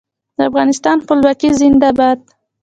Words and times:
د 0.37 0.39
افغانستان 0.49 0.95
خپلواکي 1.03 1.49
زنده 1.61 1.89
باد. 1.97 2.19